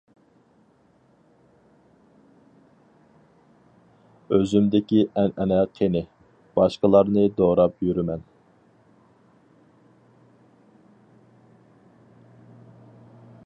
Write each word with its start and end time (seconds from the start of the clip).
ئۆزۈمدىكى 4.37 5.03
ئەنئەنە 5.23 5.59
قېنى؟ 5.79 6.03
باشقىلارنى 6.61 7.27
دوراپ 7.43 7.87
يۈرىمەن. 7.89 8.25